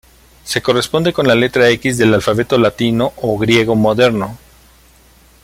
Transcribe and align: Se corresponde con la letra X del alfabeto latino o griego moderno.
Se 0.43 0.63
corresponde 0.63 1.13
con 1.13 1.27
la 1.27 1.35
letra 1.35 1.69
X 1.69 1.95
del 1.99 2.11
alfabeto 2.15 2.57
latino 2.57 3.13
o 3.17 3.37
griego 3.37 3.75
moderno. 3.75 4.35